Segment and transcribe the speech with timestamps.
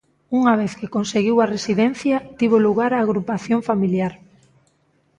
[0.37, 4.13] Unha vez que conseguiu a residencia, tivo lugar a agrupación familiar.